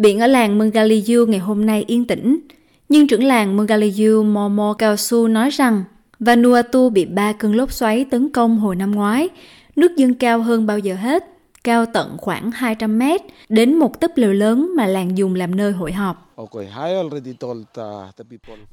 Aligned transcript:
Biển 0.00 0.20
ở 0.20 0.26
làng 0.26 0.58
Mungaliu 0.58 1.26
ngày 1.26 1.38
hôm 1.38 1.66
nay 1.66 1.84
yên 1.86 2.06
tĩnh, 2.06 2.38
nhưng 2.88 3.06
trưởng 3.06 3.24
làng 3.24 3.56
Mungaliu 3.56 4.22
Momo 4.22 4.74
Kaosu 4.78 5.26
nói 5.26 5.50
rằng 5.50 5.84
Vanuatu 6.20 6.90
bị 6.90 7.04
ba 7.04 7.32
cơn 7.32 7.54
lốc 7.54 7.72
xoáy 7.72 8.04
tấn 8.10 8.30
công 8.32 8.58
hồi 8.58 8.76
năm 8.76 8.90
ngoái, 8.90 9.28
nước 9.76 9.96
dâng 9.96 10.14
cao 10.14 10.42
hơn 10.42 10.66
bao 10.66 10.78
giờ 10.78 10.94
hết, 10.94 11.24
cao 11.64 11.86
tận 11.86 12.16
khoảng 12.18 12.50
200 12.50 12.98
mét, 12.98 13.20
đến 13.48 13.74
một 13.74 14.00
túp 14.00 14.10
lều 14.14 14.32
lớn 14.32 14.72
mà 14.76 14.86
làng 14.86 15.18
dùng 15.18 15.34
làm 15.34 15.56
nơi 15.56 15.72
hội 15.72 15.92
họp. 15.92 16.34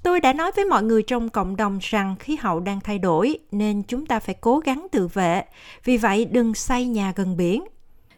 Tôi 0.04 0.20
đã 0.20 0.34
nói 0.34 0.52
với 0.56 0.66
mọi 0.66 0.84
người 0.84 1.04
trong 1.04 1.30
cộng 1.30 1.56
đồng 1.56 1.78
rằng 1.82 2.16
khí 2.20 2.36
hậu 2.36 2.60
đang 2.60 2.80
thay 2.84 3.00
đổi 3.00 3.40
nên 3.52 3.84
chúng 3.84 4.06
ta 4.06 4.20
phải 4.20 4.36
cố 4.42 4.60
gắng 4.60 4.88
tự 4.92 5.08
vệ. 5.08 5.44
Vì 5.84 5.98
vậy 5.98 6.26
đừng 6.26 6.54
xây 6.54 6.86
nhà 6.86 7.14
gần 7.16 7.38
biển. 7.38 7.64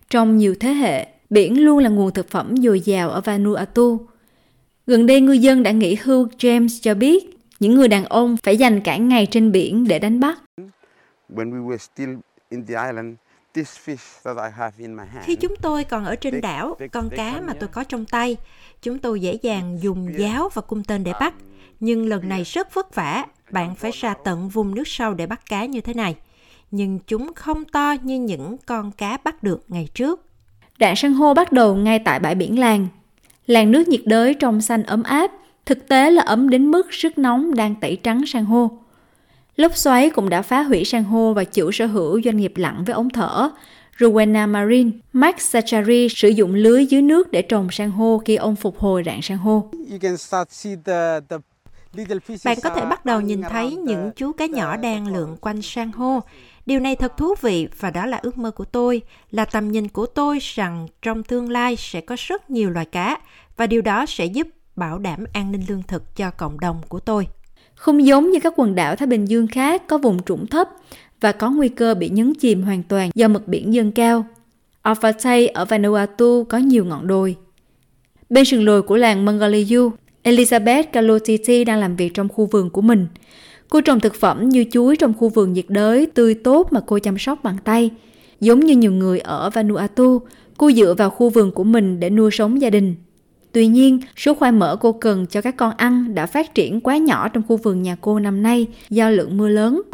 Trong 0.09 0.37
nhiều 0.37 0.55
thế 0.59 0.69
hệ, 0.69 1.07
biển 1.29 1.65
luôn 1.65 1.77
là 1.77 1.89
nguồn 1.89 2.13
thực 2.13 2.29
phẩm 2.29 2.55
dồi 2.57 2.79
dào 2.79 3.09
ở 3.09 3.21
Vanuatu. 3.21 4.07
Gần 4.87 5.05
đây 5.05 5.21
ngư 5.21 5.33
dân 5.33 5.63
đã 5.63 5.71
nghỉ 5.71 5.95
hưu 5.95 6.27
James 6.27 6.79
cho 6.81 6.93
biết 6.93 7.39
những 7.59 7.75
người 7.75 7.87
đàn 7.87 8.05
ông 8.05 8.37
phải 8.43 8.57
dành 8.57 8.81
cả 8.81 8.97
ngày 8.97 9.25
trên 9.25 9.51
biển 9.51 9.87
để 9.87 9.99
đánh 9.99 10.19
bắt. 10.19 10.39
Khi 15.23 15.35
chúng 15.35 15.55
tôi 15.61 15.83
còn 15.83 16.05
ở 16.05 16.15
trên 16.15 16.41
đảo, 16.41 16.77
con 16.91 17.09
cá 17.09 17.41
mà 17.41 17.53
tôi 17.53 17.69
có 17.69 17.83
trong 17.83 18.05
tay, 18.05 18.37
chúng 18.81 18.99
tôi 18.99 19.19
dễ 19.19 19.37
dàng 19.41 19.77
dùng 19.81 20.07
giáo 20.17 20.49
và 20.53 20.61
cung 20.61 20.83
tên 20.83 21.03
để 21.03 21.13
bắt. 21.19 21.33
Nhưng 21.79 22.07
lần 22.07 22.29
này 22.29 22.43
rất 22.43 22.73
vất 22.73 22.95
vả, 22.95 23.25
bạn 23.51 23.75
phải 23.75 23.91
ra 23.91 24.13
tận 24.23 24.49
vùng 24.49 24.75
nước 24.75 24.87
sâu 24.87 25.13
để 25.13 25.27
bắt 25.27 25.41
cá 25.49 25.65
như 25.65 25.81
thế 25.81 25.93
này. 25.93 26.15
Nhưng 26.71 26.99
chúng 27.07 27.33
không 27.35 27.65
to 27.65 27.95
như 28.03 28.19
những 28.19 28.57
con 28.65 28.91
cá 28.91 29.17
bắt 29.23 29.43
được 29.43 29.63
ngày 29.67 29.87
trước. 29.93 30.28
Đạn 30.79 30.95
san 30.95 31.13
hô 31.13 31.33
bắt 31.33 31.51
đầu 31.51 31.75
ngay 31.75 31.99
tại 31.99 32.19
bãi 32.19 32.35
biển 32.35 32.59
làng. 32.59 32.87
Làng 33.47 33.71
nước 33.71 33.87
nhiệt 33.87 34.01
đới 34.05 34.33
trong 34.33 34.61
xanh 34.61 34.83
ấm 34.83 35.03
áp, 35.03 35.31
thực 35.65 35.87
tế 35.87 36.11
là 36.11 36.23
ấm 36.23 36.49
đến 36.49 36.71
mức 36.71 36.93
sức 36.93 37.17
nóng 37.17 37.55
đang 37.55 37.75
tẩy 37.75 37.95
trắng 38.03 38.25
san 38.27 38.45
hô. 38.45 38.71
Lốc 39.55 39.77
xoáy 39.77 40.09
cũng 40.09 40.29
đã 40.29 40.41
phá 40.41 40.61
hủy 40.61 40.85
san 40.85 41.03
hô 41.03 41.33
và 41.33 41.43
chủ 41.43 41.71
sở 41.71 41.85
hữu 41.85 42.21
doanh 42.21 42.37
nghiệp 42.37 42.53
lặn 42.55 42.83
với 42.83 42.93
ống 42.93 43.09
thở. 43.09 43.49
Rowena 43.97 44.49
Marine, 44.49 44.91
Max 45.13 45.35
Sachari 45.37 46.07
sử 46.09 46.29
dụng 46.29 46.53
lưới 46.53 46.85
dưới 46.85 47.01
nước 47.01 47.31
để 47.31 47.41
trồng 47.41 47.67
san 47.71 47.91
hô 47.91 48.21
khi 48.25 48.35
ông 48.35 48.55
phục 48.55 48.79
hồi 48.79 49.03
rạn 49.05 49.21
san 49.21 49.37
hô. 49.37 49.69
Bạn 52.45 52.57
có 52.63 52.69
thể 52.69 52.85
bắt 52.85 53.05
đầu 53.05 53.21
nhìn 53.21 53.41
thấy 53.41 53.75
những 53.75 54.11
chú 54.15 54.31
cá 54.31 54.45
nhỏ 54.45 54.77
đang 54.77 55.13
lượn 55.13 55.37
quanh 55.41 55.61
san 55.61 55.91
hô. 55.91 56.19
Điều 56.65 56.79
này 56.79 56.95
thật 56.95 57.17
thú 57.17 57.35
vị 57.41 57.67
và 57.79 57.91
đó 57.91 58.05
là 58.05 58.17
ước 58.17 58.37
mơ 58.37 58.51
của 58.51 58.65
tôi, 58.65 59.01
là 59.31 59.45
tầm 59.45 59.71
nhìn 59.71 59.87
của 59.87 60.05
tôi 60.05 60.39
rằng 60.41 60.87
trong 61.01 61.23
tương 61.23 61.49
lai 61.49 61.75
sẽ 61.75 62.01
có 62.01 62.15
rất 62.19 62.49
nhiều 62.49 62.69
loài 62.69 62.85
cá 62.85 63.19
và 63.57 63.67
điều 63.67 63.81
đó 63.81 64.05
sẽ 64.05 64.25
giúp 64.25 64.47
bảo 64.75 64.99
đảm 64.99 65.25
an 65.33 65.51
ninh 65.51 65.61
lương 65.67 65.83
thực 65.83 66.15
cho 66.15 66.31
cộng 66.31 66.59
đồng 66.59 66.81
của 66.87 66.99
tôi. 66.99 67.27
Không 67.75 68.05
giống 68.05 68.31
như 68.31 68.39
các 68.39 68.53
quần 68.57 68.75
đảo 68.75 68.95
Thái 68.95 69.07
Bình 69.07 69.25
Dương 69.25 69.47
khác 69.47 69.87
có 69.87 69.97
vùng 69.97 70.23
trũng 70.23 70.47
thấp 70.47 70.69
và 71.21 71.31
có 71.31 71.49
nguy 71.49 71.69
cơ 71.69 71.95
bị 71.95 72.09
nhấn 72.09 72.33
chìm 72.35 72.63
hoàn 72.63 72.83
toàn 72.83 73.09
do 73.15 73.27
mực 73.27 73.47
biển 73.47 73.73
dâng 73.73 73.91
cao. 73.91 74.25
Offatay 74.83 75.47
ở 75.53 75.65
Vanuatu 75.65 76.43
có 76.49 76.57
nhiều 76.57 76.85
ngọn 76.85 77.07
đồi. 77.07 77.35
Bên 78.29 78.45
sườn 78.45 78.65
đồi 78.65 78.81
của 78.81 78.95
làng 78.95 79.25
Mangaliu, 79.25 79.91
Elizabeth 80.23 80.83
Kalotiti 80.93 81.63
đang 81.63 81.79
làm 81.79 81.95
việc 81.95 82.13
trong 82.13 82.29
khu 82.29 82.45
vườn 82.45 82.69
của 82.69 82.81
mình. 82.81 83.07
Cô 83.69 83.81
trồng 83.81 83.99
thực 83.99 84.15
phẩm 84.15 84.49
như 84.49 84.65
chuối 84.71 84.95
trong 84.95 85.13
khu 85.13 85.29
vườn 85.29 85.53
nhiệt 85.53 85.65
đới 85.67 86.05
tươi 86.05 86.33
tốt 86.33 86.67
mà 86.71 86.81
cô 86.85 86.99
chăm 86.99 87.17
sóc 87.17 87.39
bằng 87.43 87.57
tay. 87.63 87.91
Giống 88.39 88.59
như 88.59 88.75
nhiều 88.75 88.91
người 88.91 89.19
ở 89.19 89.49
Vanuatu, 89.49 90.21
cô 90.57 90.71
dựa 90.71 90.93
vào 90.93 91.09
khu 91.09 91.29
vườn 91.29 91.51
của 91.51 91.63
mình 91.63 91.99
để 91.99 92.09
nuôi 92.09 92.31
sống 92.31 92.61
gia 92.61 92.69
đình. 92.69 92.95
Tuy 93.51 93.67
nhiên, 93.67 93.99
số 94.15 94.33
khoai 94.33 94.51
mỡ 94.51 94.75
cô 94.75 94.91
cần 94.91 95.25
cho 95.25 95.41
các 95.41 95.57
con 95.57 95.73
ăn 95.77 96.15
đã 96.15 96.25
phát 96.25 96.55
triển 96.55 96.81
quá 96.81 96.97
nhỏ 96.97 97.27
trong 97.29 97.43
khu 97.47 97.57
vườn 97.57 97.81
nhà 97.81 97.97
cô 98.01 98.19
năm 98.19 98.43
nay 98.43 98.67
do 98.89 99.09
lượng 99.09 99.37
mưa 99.37 99.49
lớn. 99.49 99.81
Uh, 99.87 99.93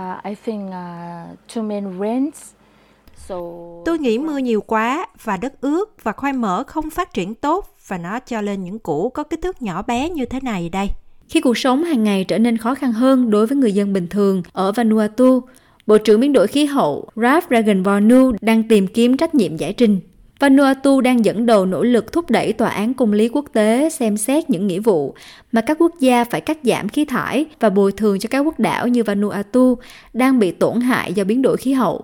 Tôi 3.86 4.00
nghĩ 4.00 4.18
mưa 4.18 4.38
nhiều 4.38 4.62
quá 4.62 5.08
và 5.24 5.38
đất 5.38 5.62
ướt 5.62 6.04
và 6.04 6.12
khoai 6.12 6.34
mỡ 6.34 6.64
không 6.64 6.90
phát 6.90 7.14
triển 7.14 7.36
tốt 7.36 7.75
và 7.88 7.98
nó 7.98 8.20
cho 8.20 8.42
lên 8.42 8.64
những 8.64 8.80
củ 8.80 9.10
có 9.10 9.24
kích 9.24 9.42
thước 9.42 9.62
nhỏ 9.62 9.82
bé 9.82 10.10
như 10.10 10.26
thế 10.26 10.40
này 10.44 10.70
đây. 10.70 10.90
Khi 11.30 11.42
cuộc 11.42 11.58
sống 11.58 11.84
hàng 11.84 12.04
ngày 12.04 12.24
trở 12.24 12.38
nên 12.38 12.58
khó 12.58 12.76
khăn 12.76 12.92
hơn 12.92 13.30
đối 13.30 13.48
với 13.48 13.58
người 13.58 13.74
dân 13.74 13.94
bình 13.94 14.08
thường 14.08 14.44
ở 14.54 14.72
Vanuatu, 14.72 15.42
Bộ 15.88 15.98
trưởng 15.98 16.20
biến 16.20 16.34
đổi 16.34 16.48
khí 16.48 16.66
hậu 16.66 17.08
Ralph 17.16 17.50
Regenvonu 17.50 18.32
đang 18.42 18.68
tìm 18.68 18.88
kiếm 18.88 19.18
trách 19.18 19.36
nhiệm 19.36 19.58
giải 19.58 19.74
trình. 19.74 20.00
Vanuatu 20.40 21.02
đang 21.02 21.26
dẫn 21.26 21.46
đầu 21.46 21.66
nỗ 21.66 21.84
lực 21.84 22.12
thúc 22.12 22.30
đẩy 22.30 22.54
tòa 22.54 22.70
án 22.70 22.94
công 22.94 23.14
lý 23.14 23.30
quốc 23.30 23.46
tế 23.54 23.90
xem 23.90 24.18
xét 24.18 24.50
những 24.50 24.68
nghĩa 24.68 24.80
vụ 24.80 25.16
mà 25.52 25.62
các 25.62 25.78
quốc 25.80 25.92
gia 26.00 26.24
phải 26.24 26.42
cắt 26.42 26.58
giảm 26.64 26.90
khí 26.90 27.06
thải 27.06 27.46
và 27.60 27.70
bồi 27.70 27.92
thường 27.92 28.20
cho 28.20 28.30
các 28.32 28.40
quốc 28.40 28.60
đảo 28.60 28.88
như 28.88 29.04
Vanuatu 29.04 29.78
đang 30.14 30.40
bị 30.40 30.52
tổn 30.52 30.82
hại 30.82 31.14
do 31.14 31.24
biến 31.24 31.42
đổi 31.42 31.58
khí 31.58 31.74
hậu. 31.74 32.04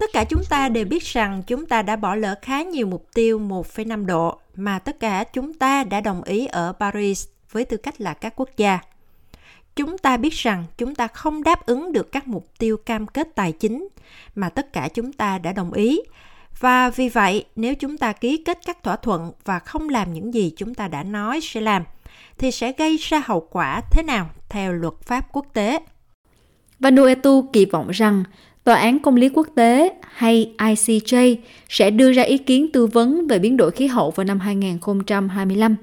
Tất 0.00 0.10
cả 0.12 0.24
chúng 0.28 0.42
ta 0.50 0.68
đều 0.68 0.84
biết 0.84 1.02
rằng 1.02 1.42
chúng 1.46 1.66
ta 1.66 1.82
đã 1.82 1.96
bỏ 1.96 2.14
lỡ 2.14 2.34
khá 2.42 2.62
nhiều 2.62 2.86
mục 2.86 3.06
tiêu 3.14 3.38
1,5 3.38 4.06
độ 4.06 4.38
mà 4.56 4.78
tất 4.78 5.00
cả 5.00 5.24
chúng 5.24 5.54
ta 5.54 5.84
đã 5.84 6.00
đồng 6.00 6.22
ý 6.22 6.46
ở 6.46 6.72
Paris 6.80 7.26
với 7.50 7.64
tư 7.64 7.76
cách 7.76 8.00
là 8.00 8.14
các 8.14 8.32
quốc 8.36 8.48
gia 8.56 8.78
chúng 9.76 9.98
ta 9.98 10.16
biết 10.16 10.32
rằng 10.32 10.64
chúng 10.78 10.94
ta 10.94 11.06
không 11.06 11.42
đáp 11.42 11.66
ứng 11.66 11.92
được 11.92 12.12
các 12.12 12.28
mục 12.28 12.46
tiêu 12.58 12.76
cam 12.76 13.06
kết 13.06 13.28
tài 13.34 13.52
chính 13.52 13.88
mà 14.34 14.48
tất 14.48 14.72
cả 14.72 14.88
chúng 14.94 15.12
ta 15.12 15.38
đã 15.38 15.52
đồng 15.52 15.72
ý 15.72 16.00
và 16.60 16.90
vì 16.90 17.08
vậy, 17.08 17.44
nếu 17.56 17.74
chúng 17.74 17.98
ta 17.98 18.12
ký 18.12 18.36
kết 18.36 18.58
các 18.66 18.82
thỏa 18.82 18.96
thuận 18.96 19.32
và 19.44 19.58
không 19.58 19.88
làm 19.88 20.12
những 20.12 20.34
gì 20.34 20.52
chúng 20.56 20.74
ta 20.74 20.88
đã 20.88 21.02
nói 21.02 21.40
sẽ 21.42 21.60
làm, 21.60 21.82
thì 22.38 22.50
sẽ 22.50 22.72
gây 22.78 22.96
ra 22.96 23.22
hậu 23.24 23.48
quả 23.50 23.80
thế 23.90 24.02
nào 24.02 24.30
theo 24.48 24.72
luật 24.72 24.94
pháp 25.02 25.32
quốc 25.32 25.46
tế 25.52 25.78
Vanuatu 26.80 27.42
kỳ 27.52 27.64
vọng 27.64 27.90
rằng 27.90 28.24
Tòa 28.64 28.76
án 28.76 28.98
Công 28.98 29.16
lý 29.16 29.28
Quốc 29.28 29.46
tế 29.54 29.92
hay 30.14 30.52
ICJ 30.58 31.36
sẽ 31.68 31.90
đưa 31.90 32.12
ra 32.12 32.22
ý 32.22 32.38
kiến 32.38 32.72
tư 32.72 32.86
vấn 32.86 33.26
về 33.26 33.38
biến 33.38 33.56
đổi 33.56 33.70
khí 33.70 33.86
hậu 33.86 34.10
vào 34.10 34.24
năm 34.24 34.40
2025. 34.40 35.76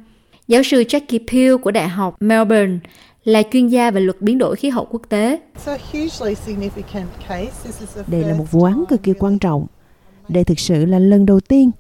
Giáo 0.48 0.64
sư 0.64 0.84
Jackie 0.84 1.20
Peel 1.32 1.58
của 1.58 1.72
Đại 1.72 1.90
học 1.90 2.16
Melbourne 2.20 2.78
là 3.24 3.44
chuyên 3.52 3.68
gia 3.68 3.92
về 3.92 4.02
luật 4.02 4.22
biến 4.22 4.38
đổi 4.38 4.56
khí 4.56 4.70
hậu 4.70 4.86
quốc 4.86 5.02
tế. 5.10 5.42
Đây 8.08 8.24
là 8.24 8.36
một 8.38 8.52
vụ 8.52 8.64
án 8.64 8.84
cực 8.90 9.04
kỳ 9.04 9.14
quan 9.20 9.40
trọng. 9.40 9.68
Đây 10.30 10.44
thực 10.44 10.60
sự 10.60 10.86
là 10.86 11.00
lần 11.00 11.26
đầu 11.26 11.40
tiên 11.40 11.72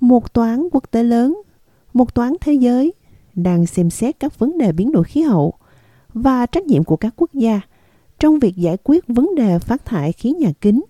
một 0.00 0.32
tòa 0.32 0.48
án 0.48 0.68
quốc 0.72 0.90
tế 0.90 1.02
lớn, 1.02 1.40
một 1.92 2.14
tòa 2.14 2.26
án 2.26 2.34
thế 2.40 2.52
giới 2.52 2.92
đang 3.34 3.66
xem 3.66 3.90
xét 3.90 4.20
các 4.20 4.38
vấn 4.38 4.58
đề 4.58 4.72
biến 4.72 4.92
đổi 4.92 5.04
khí 5.04 5.22
hậu 5.22 5.54
và 6.14 6.46
trách 6.46 6.64
nhiệm 6.64 6.84
của 6.84 6.96
các 6.96 7.14
quốc 7.16 7.30
gia 7.34 7.60
trong 8.18 8.38
việc 8.38 8.56
giải 8.56 8.76
quyết 8.84 9.04
vấn 9.08 9.34
đề 9.34 9.58
phát 9.58 9.84
thải 9.84 10.12
khí 10.12 10.30
nhà 10.30 10.52
kính 10.60 10.84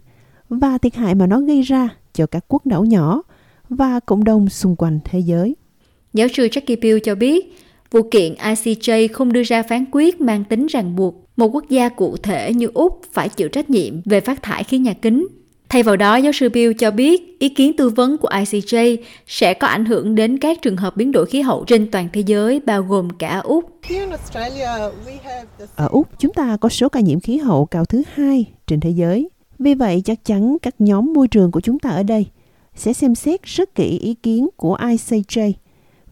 và 0.49 0.79
thiệt 0.79 0.95
hại 0.95 1.15
mà 1.15 1.27
nó 1.27 1.41
gây 1.41 1.63
ra 1.63 1.89
cho 2.13 2.27
các 2.27 2.45
quốc 2.49 2.67
đảo 2.67 2.85
nhỏ 2.85 3.23
và 3.69 4.01
cộng 4.01 4.25
đồng 4.25 4.49
xung 4.49 4.77
quanh 4.77 4.99
thế 5.05 5.19
giới. 5.19 5.57
Giáo 6.13 6.29
sư 6.35 6.49
Jackie 6.53 6.81
Peel 6.83 6.99
cho 7.05 7.15
biết, 7.15 7.59
Vụ 7.93 8.03
kiện 8.11 8.35
ICJ 8.35 9.09
không 9.13 9.33
đưa 9.33 9.43
ra 9.43 9.63
phán 9.63 9.85
quyết 9.93 10.21
mang 10.21 10.45
tính 10.45 10.67
ràng 10.67 10.97
buộc 10.97 11.15
một 11.37 11.47
quốc 11.47 11.65
gia 11.69 11.89
cụ 11.89 12.17
thể 12.17 12.53
như 12.55 12.71
Úc 12.75 13.01
phải 13.13 13.29
chịu 13.29 13.49
trách 13.49 13.71
nhiệm 13.71 14.01
về 14.05 14.21
phát 14.21 14.43
thải 14.43 14.65
khí 14.65 14.79
nhà 14.79 14.93
kính. 14.93 15.27
Thay 15.69 15.83
vào 15.83 15.97
đó, 15.97 16.17
giáo 16.17 16.33
sư 16.33 16.49
Bill 16.49 16.73
cho 16.73 16.91
biết 16.91 17.39
ý 17.39 17.49
kiến 17.49 17.77
tư 17.77 17.89
vấn 17.89 18.19
của 18.19 18.29
ICJ 18.29 18.97
sẽ 19.27 19.55
có 19.55 19.67
ảnh 19.67 19.85
hưởng 19.85 20.15
đến 20.15 20.39
các 20.39 20.63
trường 20.63 20.77
hợp 20.77 20.97
biến 20.97 21.13
đổi 21.13 21.27
khí 21.27 21.41
hậu 21.41 21.65
trên 21.65 21.91
toàn 21.91 22.09
thế 22.13 22.21
giới, 22.21 22.61
bao 22.61 22.83
gồm 22.83 23.11
cả 23.11 23.39
Úc. 23.39 23.81
Ở 25.77 25.89
Úc, 25.91 26.09
chúng 26.19 26.33
ta 26.33 26.57
có 26.61 26.69
số 26.69 26.89
ca 26.89 27.01
nhiễm 27.01 27.21
khí 27.21 27.37
hậu 27.37 27.67
cao 27.67 27.85
thứ 27.85 28.03
hai 28.15 28.45
trên 28.67 28.81
thế 28.81 28.91
giới. 28.91 29.29
Vì 29.59 29.75
vậy, 29.75 30.03
chắc 30.05 30.25
chắn 30.25 30.57
các 30.63 30.75
nhóm 30.79 31.13
môi 31.13 31.29
trường 31.29 31.51
của 31.51 31.61
chúng 31.61 31.79
ta 31.79 31.91
ở 31.91 32.03
đây 32.03 32.27
sẽ 32.75 32.93
xem 32.93 33.15
xét 33.15 33.43
rất 33.43 33.75
kỹ 33.75 33.99
ý 33.99 34.15
kiến 34.15 34.49
của 34.57 34.77
ICJ 34.77 35.53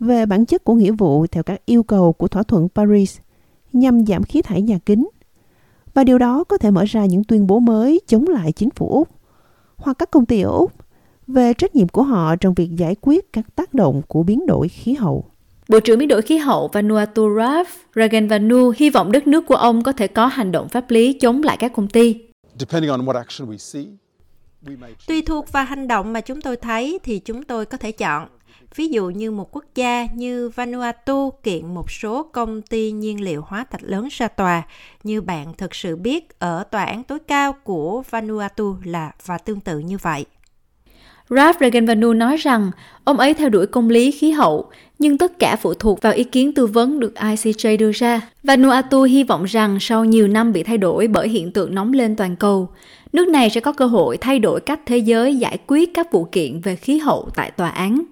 về 0.01 0.27
bản 0.27 0.47
chất 0.47 0.65
của 0.65 0.75
nghĩa 0.75 0.93
vụ 0.93 1.27
theo 1.27 1.43
các 1.43 1.67
yêu 1.67 1.83
cầu 1.83 2.13
của 2.13 2.29
thỏa 2.29 2.43
thuận 2.43 2.69
Paris 2.69 3.19
nhằm 3.73 4.07
giảm 4.07 4.23
khí 4.23 4.43
thải 4.43 4.63
nhà 4.63 4.79
kính. 4.87 5.09
Và 5.95 6.05
điều 6.05 6.19
đó 6.19 6.45
có 6.45 6.59
thể 6.59 6.71
mở 6.71 6.85
ra 6.85 7.05
những 7.05 7.25
tuyên 7.25 7.47
bố 7.47 7.59
mới 7.59 8.01
chống 8.07 8.29
lại 8.29 8.53
chính 8.53 8.71
phủ 8.71 8.89
Úc 8.89 9.09
hoặc 9.77 9.99
các 9.99 10.11
công 10.11 10.27
ty 10.27 10.43
ở 10.43 10.51
Úc 10.51 10.73
về 11.27 11.55
trách 11.55 11.77
nhiệm 11.77 11.89
của 11.89 12.03
họ 12.03 12.37
trong 12.37 12.55
việc 12.55 12.77
giải 12.77 12.97
quyết 13.01 13.33
các 13.33 13.47
tác 13.57 13.75
động 13.75 14.03
của 14.09 14.23
biến 14.23 14.47
đổi 14.47 14.69
khí 14.69 14.95
hậu. 14.95 15.25
Bộ 15.69 15.81
trưởng 15.81 15.99
biến 15.99 16.09
đổi 16.09 16.23
khí 16.23 16.39
hậu 16.39 16.69
Vanuatu 16.69 17.37
Ralph 17.37 17.69
Raganvanu 17.95 18.73
hy 18.77 18.91
vọng 18.91 19.13
đất 19.13 19.27
nước 19.27 19.47
của 19.47 19.55
ông 19.55 19.83
có 19.83 19.93
thể 19.93 20.07
có 20.07 20.27
hành 20.27 20.53
động 20.53 20.69
pháp 20.69 20.91
lý 20.91 21.13
chống 21.13 21.43
lại 21.43 21.57
các 21.57 21.73
công 21.73 21.89
ty. 21.89 22.17
Tùy 25.07 25.23
thuộc 25.23 25.53
vào 25.53 25.65
hành 25.65 25.89
động 25.89 26.13
mà 26.13 26.21
chúng 26.21 26.41
tôi 26.41 26.57
thấy 26.57 26.99
thì 27.03 27.19
chúng 27.19 27.43
tôi 27.43 27.67
có 27.67 27.77
thể 27.77 27.93
chọn 27.93 28.29
Ví 28.77 28.89
dụ 28.89 29.11
như 29.11 29.31
một 29.31 29.57
quốc 29.57 29.65
gia 29.75 30.07
như 30.15 30.49
Vanuatu 30.49 31.31
kiện 31.43 31.75
một 31.75 31.91
số 31.91 32.23
công 32.23 32.63
ty 32.63 32.93
nhiên 32.93 33.21
liệu 33.21 33.43
hóa 33.47 33.65
thạch 33.71 33.83
lớn 33.83 34.09
ra 34.11 34.29
tòa, 34.29 34.63
như 35.05 35.21
bạn 35.21 35.55
thực 35.59 35.75
sự 35.75 35.97
biết 35.97 36.39
ở 36.39 36.65
tòa 36.71 36.85
án 36.85 37.05
tối 37.05 37.19
cao 37.19 37.53
của 37.65 38.03
Vanuatu 38.11 38.77
là 38.85 39.13
và 39.27 39.39
tương 39.39 39.61
tự 39.61 39.79
như 39.79 39.97
vậy. 40.03 40.25
Ralph 41.31 41.61
Regenvanu 41.61 42.13
nói 42.13 42.37
rằng 42.37 42.71
ông 43.05 43.19
ấy 43.19 43.35
theo 43.35 43.49
đuổi 43.49 43.67
công 43.67 43.91
lý 43.91 44.11
khí 44.11 44.31
hậu, 44.31 44.71
nhưng 44.99 45.19
tất 45.19 45.39
cả 45.39 45.57
phụ 45.57 45.75
thuộc 45.75 46.03
vào 46.03 46.13
ý 46.13 46.25
kiến 46.25 46.55
tư 46.55 46.67
vấn 46.67 47.01
được 47.01 47.15
ICJ 47.15 47.79
đưa 47.79 47.93
ra. 47.93 48.21
Vanuatu 48.43 49.03
hy 49.03 49.25
vọng 49.25 49.45
rằng 49.45 49.79
sau 49.81 50.05
nhiều 50.05 50.29
năm 50.29 50.53
bị 50.53 50.63
thay 50.63 50.79
đổi 50.79 51.09
bởi 51.09 51.29
hiện 51.29 51.53
tượng 51.53 51.75
nóng 51.75 51.93
lên 51.93 52.17
toàn 52.17 52.37
cầu, 52.37 52.69
nước 53.13 53.29
này 53.29 53.51
sẽ 53.51 53.61
có 53.61 53.73
cơ 53.73 53.87
hội 53.87 54.17
thay 54.17 54.39
đổi 54.39 54.61
cách 54.61 54.81
thế 54.87 54.99
giới 54.99 55.37
giải 55.37 55.59
quyết 55.67 55.95
các 55.95 56.13
vụ 56.13 56.25
kiện 56.33 56.61
về 56.61 56.77
khí 56.77 56.99
hậu 56.99 57.29
tại 57.35 57.51
tòa 57.51 57.69
án. 57.69 58.05